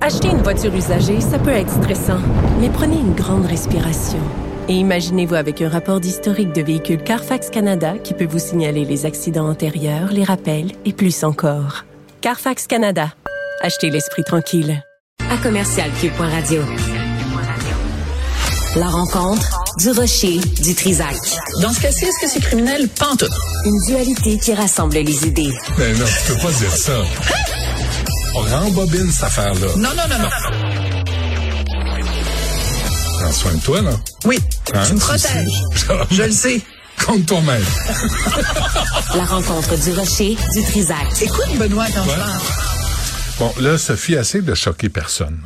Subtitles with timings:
[0.00, 2.18] Acheter une voiture usagée, ça peut être stressant,
[2.60, 4.18] mais prenez une grande respiration.
[4.68, 9.06] Et imaginez-vous avec un rapport d'historique de véhicule Carfax Canada qui peut vous signaler les
[9.06, 11.84] accidents antérieurs, les rappels et plus encore.
[12.20, 13.12] Carfax Canada.
[13.60, 14.82] Achetez l'esprit tranquille.
[15.30, 16.62] à commercial Q.radio.
[18.74, 21.14] La rencontre du rocher du Trisac.
[21.60, 22.88] Dans ce cas-ci, est-ce que c'est criminel?
[22.88, 23.30] Pantoute.
[23.66, 25.52] Une dualité qui rassemble les idées.
[25.78, 26.98] Mais non, tu peux pas dire ça.
[28.34, 29.68] On rembobine cette affaire-là.
[29.76, 30.28] Non, non, non, non.
[33.18, 33.90] Prends soin de toi, là.
[34.24, 34.38] Oui,
[34.74, 34.82] Hein?
[34.86, 35.62] tu me protèges.
[36.10, 36.60] Je le sais.
[37.04, 37.62] Compte toi-même.
[39.16, 41.06] La rencontre du rocher du Trisac.
[41.20, 42.16] Écoute, Benoît, quand je Ouais.
[42.16, 42.40] parle.
[43.38, 45.40] Bon, là, Sophie, essaie de choquer personne.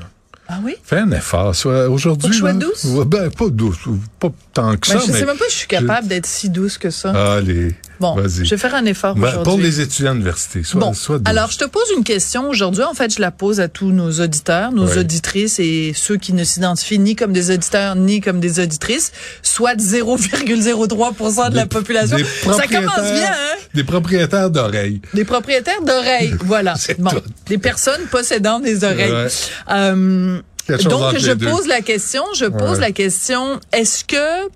[0.48, 0.76] Ah oui?
[0.84, 1.54] Fais un effort.
[1.56, 2.32] Soit aujourd'hui.
[2.32, 2.86] Je sois douce?
[3.06, 3.78] Ben, pas douce.
[4.20, 5.18] Pas tant que Ben, ça, je mais.
[5.20, 7.34] sais même pas si je suis capable d'être si douce que ça.
[7.36, 7.74] Allez.
[8.00, 8.44] Bon, Vas-y.
[8.44, 9.44] je vais faire un effort Ben, aujourd'hui.
[9.44, 10.62] pour les étudiants d'université.
[10.62, 10.92] Sois, Bon,
[11.24, 12.82] alors je te pose une question aujourd'hui.
[12.84, 14.98] En fait, je la pose à tous nos auditeurs, nos Oui.
[14.98, 19.76] auditrices et ceux qui ne s'identifient ni comme des auditeurs ni comme des auditrices, soit
[19.80, 22.16] 0,03% de la population.
[22.44, 23.56] Ça commence bien, hein?
[23.74, 25.00] Des propriétaires d'oreilles.
[25.14, 26.74] Des propriétaires d'oreilles, voilà.
[26.98, 27.22] Bon, tout.
[27.46, 29.12] des personnes possédant des oreilles.
[29.12, 29.26] Ouais.
[29.70, 31.48] Euh, donc, je deux.
[31.48, 32.80] pose la question, je pose Ouais.
[32.80, 34.48] la question, est-ce que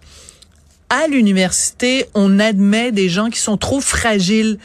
[0.91, 4.59] à l'université, on admet des gens qui sont trop fragiles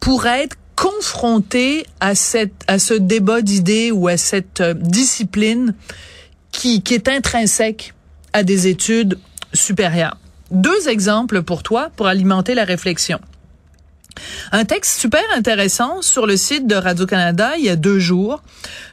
[0.00, 5.74] pour être confrontés à cette à ce débat d'idées ou à cette euh, discipline
[6.50, 7.94] qui, qui est intrinsèque
[8.32, 9.18] à des études
[9.52, 10.16] supérieures.
[10.50, 13.20] Deux exemples pour toi pour alimenter la réflexion.
[14.52, 18.42] Un texte super intéressant sur le site de Radio-Canada il y a deux jours.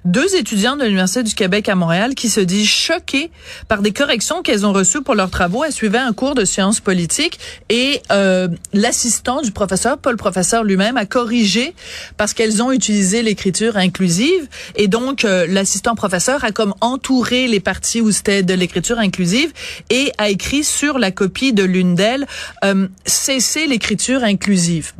[0.06, 3.32] Deux étudiants de l'Université du Québec à Montréal qui se disent choqués
[3.68, 5.64] par des corrections qu'elles ont reçues pour leurs travaux.
[5.64, 10.64] Elles suivaient un cours de sciences politiques et euh, l'assistant du professeur, pas le professeur
[10.64, 11.74] lui-même, a corrigé
[12.18, 14.48] parce qu'elles ont utilisé l'écriture inclusive.
[14.76, 19.52] Et donc, euh, l'assistant professeur a comme entouré les parties où c'était de l'écriture inclusive
[19.90, 22.26] et a écrit sur la copie de l'une d'elles
[22.64, 24.94] euh, cesser l'écriture inclusive.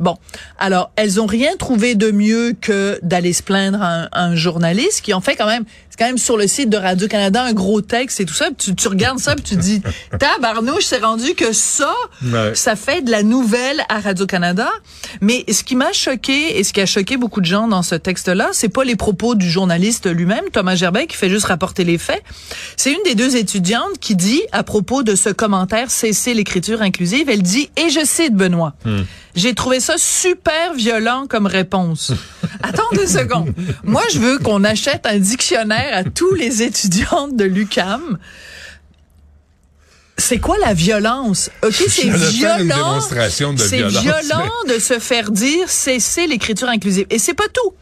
[0.58, 5.12] Alors elles ont rien trouvé de mieux que d'aller se plaindre à un, journaliste qui
[5.12, 5.64] en fait quand même
[6.00, 8.46] quand même sur le site de Radio Canada un gros texte et tout ça.
[8.46, 9.82] Puis Tu, tu regardes ça puis tu dis
[10.18, 11.94] tabarnouche, c'est rendu que ça
[12.24, 12.54] Ouais.
[12.54, 14.68] ça fait de la nouvelle à Radio Canada.
[15.20, 17.94] Mais ce qui m'a choqué et ce qui a choqué beaucoup de gens dans ce
[17.94, 21.98] texte-là, c'est pas les propos du journaliste lui-même, Thomas Gerbet, qui fait juste rapporter les
[21.98, 22.22] faits.
[22.76, 27.28] C'est une des deux étudiantes qui dit à propos de ce commentaire cesser l'écriture inclusive,
[27.28, 28.74] elle dit et je cite Benoît.
[29.36, 32.12] J'ai trouvé ça super violent comme réponse.
[32.62, 33.52] Attends deux secondes.
[33.84, 38.18] Moi, je veux qu'on achète un dictionnaire à tous les étudiantes de l'UCAM.
[40.16, 41.50] C'est quoi la violence?
[41.62, 42.64] OK, c'est violent.
[42.76, 47.06] démonstration de C'est violent de se faire dire cesser l'écriture inclusive.
[47.10, 47.72] Et c'est pas tout.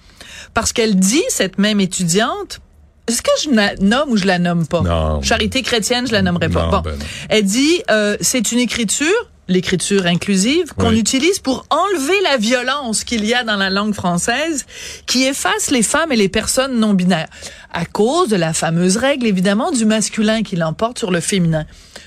[0.54, 2.60] Parce qu'elle dit, cette même étudiante,
[3.08, 4.82] est-ce que je la nomme ou je la nomme pas?
[4.82, 5.22] Non.
[5.22, 6.64] Charité chrétienne, je la nommerai pas.
[6.66, 6.80] Non, bon.
[6.82, 6.98] ben.
[7.28, 10.98] Elle dit, euh, c'est une écriture, l'écriture inclusive, qu'on Oui.
[10.98, 14.66] utilise pour enlever la violence qu'il y a dans la langue française,
[15.06, 17.28] qui efface les femmes et les personnes non binaires,
[17.72, 21.64] à cause de la fameuse règle, évidemment, du masculin qui l'emporte sur le féminin.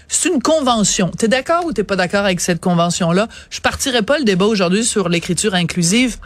[0.07, 1.09] C'est une convention.
[1.09, 3.28] T'es d'accord ou t'es pas d'accord avec cette convention-là?
[3.50, 6.18] Je partirai pas le débat aujourd'hui sur l'écriture inclusive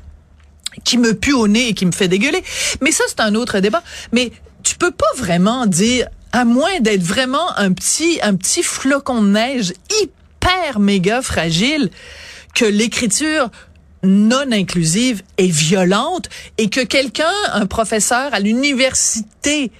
[0.84, 2.44] qui me pue au nez et qui me fait dégueuler.
[2.82, 3.82] Mais ça, c'est un autre débat.
[4.12, 4.32] Mais
[4.64, 9.30] tu peux pas vraiment dire, à moins d'être vraiment un petit, un petit flocon de
[9.30, 10.14] neige hyper
[10.80, 11.90] méga fragile,
[12.54, 13.50] que l'écriture
[14.04, 19.72] non inclusive est violente et que quelqu'un, un professeur à l'université,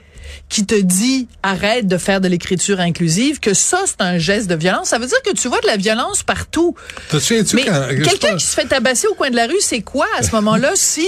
[0.56, 4.56] qui te dit arrête de faire de l'écriture inclusive, que ça c'est un geste de
[4.56, 6.76] violence, ça veut dire que tu vois de la violence partout.
[7.12, 10.32] Mais quelqu'un qui se fait tabasser au coin de la rue, c'est quoi à ce
[10.36, 11.06] moment-là si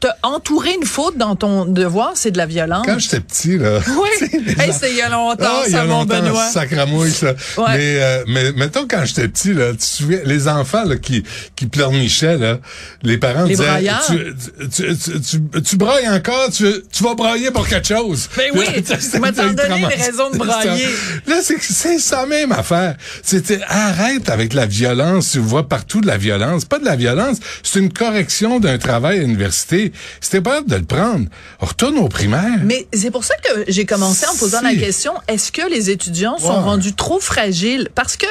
[0.00, 2.84] t'as entouré une faute dans ton devoir, c'est de la violence?
[2.84, 3.80] Quand j'étais petit, là.
[3.88, 4.28] Oui.
[4.60, 6.50] Hey, c'est il y a longtemps, Ah, ça, mon Benoît.
[6.50, 7.28] sacramouille, ça.
[7.56, 7.64] Ouais.
[7.68, 11.22] Mais, euh, mais mettons, quand j'étais petit, là, tu te souviens, les enfants là, qui,
[11.56, 12.58] qui pleurnichaient, là,
[13.02, 14.34] les parents Les disaient tu,
[14.70, 18.28] tu, tu, tu, tu brailles encore, tu, tu vas brailler pour quelque chose.
[18.36, 20.86] Ben Puis oui, tu m'as donné les raisons de brailler.
[21.26, 22.96] Là, c'est ça même affaire.
[23.22, 25.30] C'était arrête avec la violence.
[25.32, 26.64] Tu vois partout de la violence.
[26.64, 27.38] Pas de la violence.
[27.62, 29.92] C'est une correction d'un travail à l'université.
[30.20, 31.26] C'était pas de le prendre.
[31.58, 32.60] Retourne au primaire.
[32.64, 36.38] Mais c'est pour ça que j'ai commencé en posant la question est-ce que les étudiants
[36.38, 37.88] sont rendus trop fragiles?
[37.94, 38.26] Parce que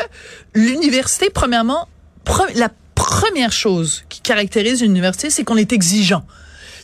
[0.55, 1.87] l'université, premièrement,
[2.25, 6.23] pre- la première chose qui caractérise une université, c'est qu'on est exigeant.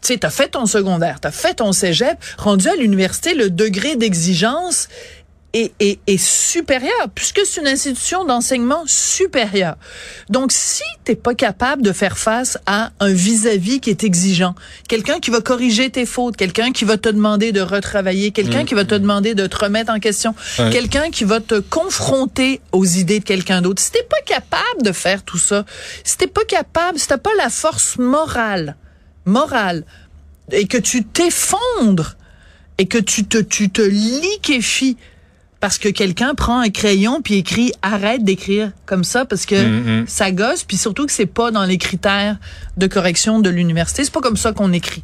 [0.05, 3.95] Tu sais, t'as fait ton secondaire, t'as fait ton cégep, rendu à l'université, le degré
[3.95, 4.87] d'exigence
[5.55, 9.77] est, est, est supérieur, puisque c'est une institution d'enseignement supérieur.
[10.29, 14.53] Donc, si t'es pas capable de faire face à un vis-à-vis qui est exigeant,
[14.87, 18.75] quelqu'un qui va corriger tes fautes, quelqu'un qui va te demander de retravailler, quelqu'un qui
[18.75, 20.69] va te demander de te remettre en question, Ouais.
[20.69, 24.91] quelqu'un qui va te confronter aux idées de quelqu'un d'autre, si t'es pas capable de
[24.91, 25.65] faire tout ça,
[26.03, 28.75] si t'es pas capable, si t'as pas la force morale,
[29.25, 29.83] morale,
[30.51, 32.15] et que tu t'effondres,
[32.77, 34.97] et que tu te, tu te liquéfies
[35.61, 39.55] parce que quelqu'un prend un crayon puis écrit arrête d'écrire comme ça parce que
[40.01, 40.05] Mhm.
[40.07, 42.37] ça gosse puis surtout que c'est pas dans les critères
[42.77, 45.01] de correction de l'université, c'est pas comme ça qu'on écrit.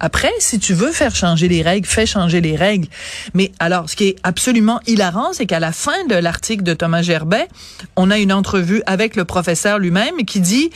[0.00, 2.88] Après, si tu veux faire changer les règles, fais changer les règles.
[3.34, 7.02] Mais alors, ce qui est absolument hilarant, c'est qu'à la fin de l'article de Thomas
[7.02, 7.46] Gerbet,
[7.94, 10.70] on a une entrevue avec le professeur lui-même qui dit,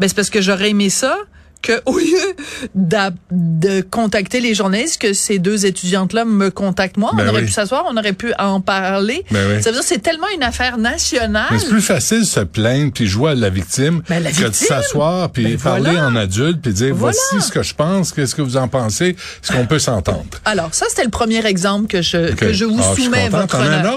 [0.00, 1.16] ben c'est parce que j'aurais aimé ça
[1.62, 2.36] que au lieu
[2.74, 7.46] de contacter les journalistes, que ces deux étudiantes-là me contactent moi, Ben on aurait oui.
[7.46, 9.24] pu s'asseoir, on aurait pu en parler.
[9.30, 9.62] Ben oui.
[9.62, 11.46] Ça veut dire que c'est tellement une affaire nationale.
[11.50, 14.44] Mais c'est plus facile de se plaindre puis jouer à la victime Ben, la que
[14.48, 16.06] de s'asseoir puis Ben, parler voilà.
[16.08, 17.16] en adulte puis dire Voilà.
[17.30, 20.24] voici ce que je pense, qu'est-ce que vous en pensez, est-ce qu'on peut s'entendre.
[20.44, 23.38] Alors, ça, c'était le premier exemple que je, que je vous Ah, je soumets, content.
[23.40, 23.94] votre honneur.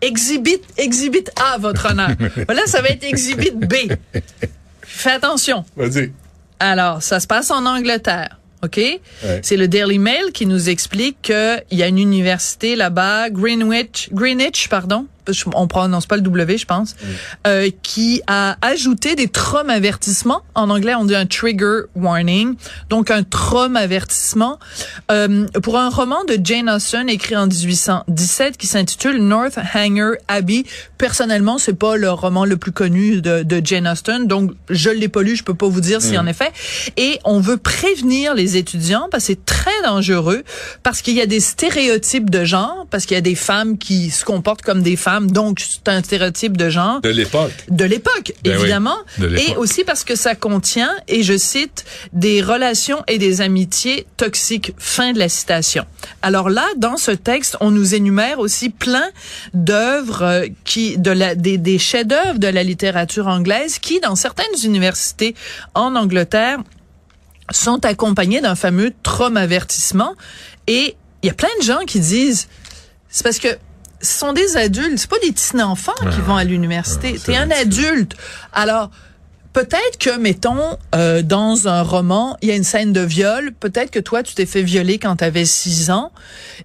[0.00, 0.60] exhibit
[1.36, 2.10] A, votre honneur.
[2.46, 3.74] voilà, ça va être exhibit B.
[4.82, 5.64] Fais attention.
[5.76, 6.12] Vas-y.
[6.60, 8.38] Alors, ça se passe en Angleterre.
[8.62, 8.80] OK?
[9.42, 14.68] C'est le Daily Mail qui nous explique qu'il y a une université là-bas, Greenwich, Greenwich,
[14.68, 15.06] pardon.
[15.54, 16.96] On prononce pas le W, je pense,
[17.46, 20.42] euh, qui a ajouté des traum avertissements.
[20.54, 22.54] En anglais, on dit un trigger warning.
[22.88, 24.58] Donc, un traum avertissement
[25.10, 30.64] euh, pour un roman de Jane Austen écrit en 1817 qui s'intitule Northanger Abbey.
[30.98, 35.08] Personnellement, c'est pas le roman le plus connu de, de Jane Austen, donc je l'ai
[35.08, 36.52] pas lu, je peux pas vous dire si en effet.
[36.96, 40.42] Et on veut prévenir les étudiants parce que c'est très dangereux
[40.82, 44.10] parce qu'il y a des stéréotypes de genre, parce qu'il y a des femmes qui
[44.10, 47.52] se comportent comme des femmes, donc c'est un stéréotype de genre De l'époque.
[47.68, 49.48] de l'époque, Ben oui, évidemment, de l'époque.
[49.48, 54.72] et aussi parce que ça contient, et je cite, des relations et des amitiés toxiques.
[54.78, 55.84] Fin de la citation.
[56.22, 59.08] Alors là, dans ce texte, on nous énumère aussi plein
[59.54, 64.46] d'œuvres euh, qui, de la, des, des chefs-d'œuvre de la littérature anglaise qui, dans certaines
[64.64, 65.34] universités
[65.74, 66.58] en Angleterre,
[67.50, 70.14] sont accompagnés d'un fameux trauma-avertissement.
[70.66, 72.48] Et il y a plein de gens qui disent,
[73.08, 73.48] c'est parce que
[74.00, 77.14] ce sont des adultes, c'est pas des petits enfants qui vont à l'université.
[77.14, 78.14] Ah, c'est T'es un adulte.
[78.52, 78.90] Alors,
[79.52, 83.52] peut-être que, mettons, euh, dans un roman, il y a une scène de viol.
[83.58, 86.12] Peut-être que toi, tu t'es fait violer quand tu avais 6 ans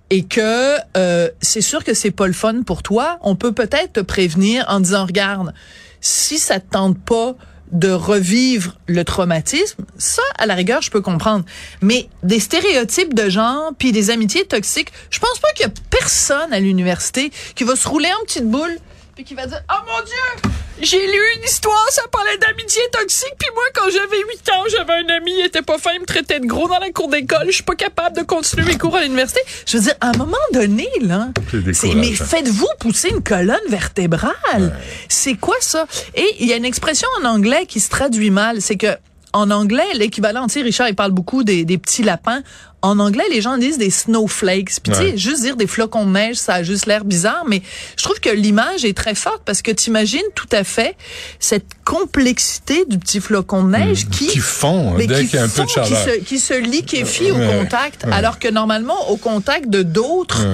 [0.09, 3.17] et que euh, c'est sûr que c'est pas le fun pour toi.
[3.21, 5.53] On peut peut-être te prévenir en disant, regarde,
[6.01, 7.35] si ça te tente pas
[7.73, 11.43] de revivre le traumatisme, ça, à la rigueur, je peux comprendre.
[11.81, 15.73] Mais des stéréotypes de genre, puis des amitiés toxiques, je pense pas qu'il y a
[15.89, 18.77] personne à l'université qui va se rouler en petite boule
[19.15, 23.33] puis qui va dire Oh mon Dieu, j'ai lu une histoire, ça parlait d'amitié toxique,
[23.37, 24.42] puis moi, quand j'avais 8 ans,
[24.75, 27.09] j'avais un ami, il était pas fin, il me traitait de gros dans la cour
[27.09, 29.41] d'école, je suis pas capable de continuer mes cours à l'université.
[29.65, 31.29] Je veux dire, à un moment donné, là,
[31.73, 34.77] C'est mais faites-vous pousser une colonne vertébrale.
[35.09, 35.85] C'est quoi ça?
[36.15, 38.95] Et il y a une expression en anglais qui se traduit mal, c'est que
[39.33, 42.43] en anglais, l'équivalent, tu sais, Richard, il parle beaucoup des, des petits lapins.
[42.83, 44.81] En anglais, les gens disent des snowflakes.
[44.83, 47.61] Puis tu sais, juste dire des flocons de neige, ça a juste l'air bizarre, mais
[47.97, 50.97] je trouve que l'image est très forte parce que tu imagines tout à fait
[51.39, 54.27] cette complexité du petit flocon de neige qui Mmh.
[54.27, 56.39] Qui fond mais dès qui qu'il y a un peu de fond, qui se, qui
[56.39, 58.13] se liquéfie au contact, ouais.
[58.13, 60.45] alors que normalement, au contact de d'autres,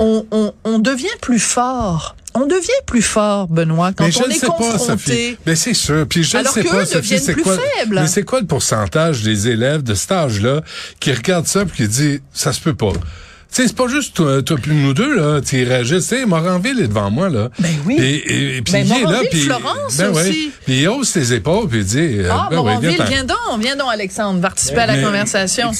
[0.00, 2.16] on, on, on devient plus fort.
[2.38, 5.38] On devient plus fort, Benoît, quand Mais je on ne est sais pas, confronté.
[5.46, 6.06] Mais c'est sûr.
[6.06, 7.56] Puis je ne sais pas, Sophie, c'est quoi.
[7.56, 8.00] faibles.
[8.00, 10.60] Mais c'est quoi le pourcentage des élèves de cet âge-là
[11.00, 12.92] qui regardent ça puis qui disent ça se peut pas.
[13.52, 15.94] Tu sais, c'est pas juste toi, toi puis nous deux, là, tu réagis.
[15.94, 17.48] Tu sais, Moranville est devant moi, là.
[17.58, 17.96] Ben oui.
[17.98, 19.40] Et, et, et puis Ben, il est là, puis...
[19.40, 20.28] Florence ben ouais.
[20.28, 20.50] aussi.
[20.66, 21.98] Puis il hausse ses épaules, puis il dit...
[22.18, 25.70] euh, Ah, ben Moranville, viens donc, viens donc, Alexandre, participer à la Mais- conversation.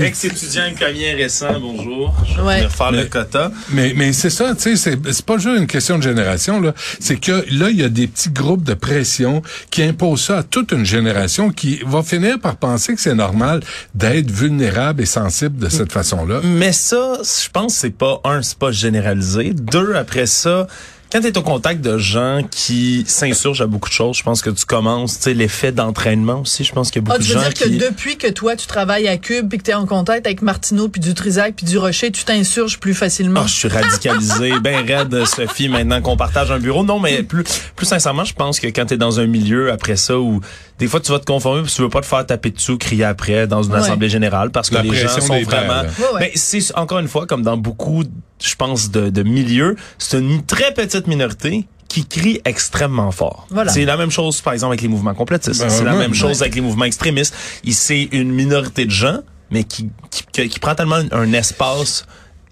[0.00, 2.14] Ex-étudiant ukrainien récent, bonjour.
[2.26, 2.68] Je vais Ouais.
[2.68, 3.50] faire le Mais- quota.
[3.70, 6.72] Mais, mais c'est ça, tu sais, c'est, c'est pas juste une question de génération, là.
[7.00, 10.42] C'est que là, il y a des petits groupes de pression qui imposent ça à
[10.42, 13.60] toute une génération qui va finir par penser que c'est normal
[13.94, 16.40] d'être vulnérable et sensible de cette façon-là.
[16.44, 19.52] Mais ça, ça, je pense que c'est pas un, c'est pas généralisé.
[19.52, 20.66] Deux, après ça,
[21.12, 24.42] quand tu es au contact de gens qui s'insurgent à beaucoup de choses, je pense
[24.42, 27.22] que tu commences, tu sais, l'effet d'entraînement aussi, je pense qu'il y a beaucoup Ah,
[27.22, 27.78] tu de veux gens dire qui...
[27.78, 30.42] que depuis que toi, tu travailles à Cube puis que tu es en contact avec
[30.42, 33.42] Martineau puis Dutrisac puis Durocher, tu t'insurges plus facilement?
[33.44, 36.82] Ah, je suis radicalisé, ben raide, Sophie, maintenant qu'on partage un bureau.
[36.82, 37.44] Non, mais plus,
[37.76, 40.40] plus sincèrement, je pense que quand tu es dans un milieu après ça où
[40.78, 42.76] des fois tu vas te conformer parce que tu veux pas te faire taper dessus,
[42.78, 43.78] crier après dans une Ouais.
[43.78, 45.82] assemblée générale parce que La les gens sont vraiment.
[45.82, 46.20] Ouais, ouais.
[46.20, 48.04] Mais c'est encore une fois comme dans beaucoup,
[48.42, 53.46] je pense, de, de milieux, c'est une très petite minorité qui crie extrêmement fort.
[53.50, 53.72] Voilà.
[53.72, 55.60] C'est la même chose, par exemple, avec les mouvements complétistes.
[55.62, 56.16] Ben, c'est la même ouais.
[56.16, 57.34] chose avec les mouvements extrémistes.
[57.70, 62.04] C'est une minorité de gens, mais qui, qui, qui- qui prend tellement un espace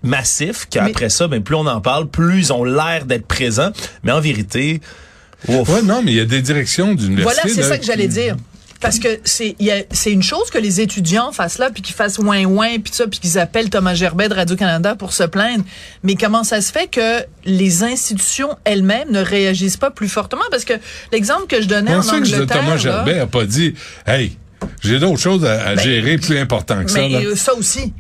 [0.02, 3.70] massif qu'après ça, ben, plus on en parle, plus ils ont l'air d'être présents.
[4.02, 4.80] Mais en vérité.
[5.48, 7.40] Ouais, non, mais il y a des directions d'université.
[7.42, 8.36] Voilà, c'est ça que j'allais dire.
[8.80, 11.80] Parce que c'est il y a- c'est une chose que les étudiants fassent là puis
[11.80, 15.14] qu'ils fassent ouin ouin puis ça puis qu'ils appellent Thomas Gerbet de Radio Canada pour
[15.14, 15.64] se plaindre.
[16.02, 20.42] Mais comment ça se fait que les institutions elles-mêmes ne réagissent pas plus fortement?
[20.50, 20.74] Parce que
[21.12, 23.72] l'exemple que je donnais Comment en ça que Angleterre Thomas Gerbet a pas dit,
[24.06, 24.36] hey,
[24.82, 26.98] j'ai d'autres choses à, à Ben, gérer plus important que ça.
[26.98, 27.36] mais là.
[27.36, 27.94] ça aussi.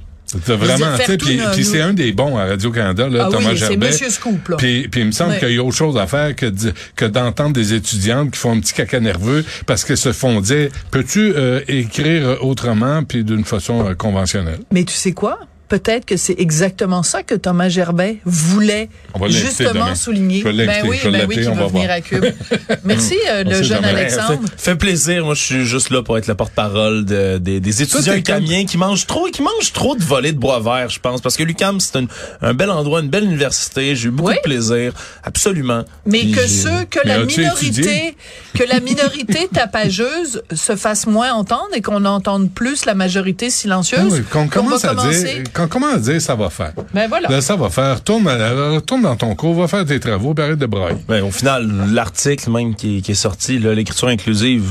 [0.44, 3.56] C'est vraiment, tu sais, puis, c'est un des bons à Radio-Canada, là, Ah Thomas oui,
[3.56, 3.88] Gerbet.
[3.88, 4.56] Monsieur Scoop, là.
[4.56, 6.52] Puis, puis il me semble qu'il y a autre chose à faire que,
[6.96, 10.70] que d'entendre des étudiantes qui font un petit caca nerveux parce qu'elles se font dire,
[10.90, 14.60] peux-tu euh, écrire autrement puis d'une façon euh, conventionnelle?
[14.72, 15.38] Mais tu sais quoi?
[15.74, 18.88] Peut-être que c'est exactement ça que Thomas Gerbet voulait
[19.26, 19.94] justement demain.
[19.96, 20.40] souligner.
[20.44, 21.90] Je vais ben oui, je vais ben oui, qui on va venir voir.
[21.90, 22.24] à Cube.
[22.84, 23.88] Merci, euh, le jeune jamais.
[23.88, 24.40] Alexandre.
[24.56, 25.24] Fait, fait plaisir.
[25.24, 28.66] Moi, je suis juste là pour être le porte-parole de- des, des étudiants t'es lucamiens
[28.66, 31.20] qui mangent trop, qui mangent trop de volets de bois vert, je pense.
[31.20, 32.06] Parce que l'UCAM, c'est un,
[32.40, 33.96] un bel endroit, une belle université.
[33.96, 34.36] J'ai eu beaucoup Oui.
[34.36, 34.92] de plaisir.
[35.24, 35.84] Absolument.
[36.06, 38.14] Mais Puis que ceux, que Mais la minorité,
[38.54, 44.00] que la minorité tapageuse se fasse moins entendre et qu'on entende plus la majorité silencieuse.
[44.12, 45.34] Ah oui, qu'on qu'on commence va à commencer.
[45.42, 46.72] dire, qu'on commence à dire, ça va faire?
[46.92, 47.28] Ben voilà.
[47.28, 47.96] Là, ça va faire.
[47.96, 50.98] Retourne, à- retourne dans ton cours, va faire tes travaux, arrête de brailler.
[51.08, 54.64] Ben, au final, l'article même qui, est- qui est sorti, l'écriture inclusive,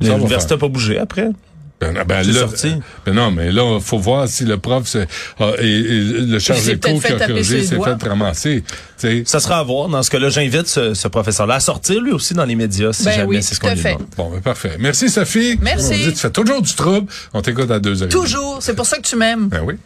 [0.00, 1.28] l'université n'a pas bougé après.
[1.80, 2.74] Ben, ben, C'est là, sorti.
[3.06, 6.76] ben non, mais là, faut voir si le prof c'est, a- et, et le chargé
[6.76, 8.62] de cours qui fait a corrigé s'est fait ramasser.
[9.24, 9.88] Ça sera à voir.
[9.88, 13.04] Dans ce cas-là, j'invite ce, ce professeur-là à sortir lui aussi dans les médias si
[13.04, 13.94] Ben jamais oui, c'est ce qu'on lui fait.
[13.94, 14.06] demande.
[14.14, 14.76] Bon, ben parfait.
[14.78, 15.58] Merci, Sophie.
[15.62, 15.86] Merci.
[15.94, 17.10] On dit, tu fais toujours du trouble.
[17.32, 18.10] On t'écoute à deux heures.
[18.10, 18.58] Toujours.
[18.60, 19.48] C'est pour ça que tu m'aimes.
[19.48, 19.76] Ben oui.